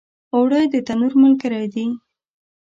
اوړه 0.35 0.59
د 0.71 0.75
تنور 0.87 1.13
ملګری 1.23 1.65
دي 1.73 1.85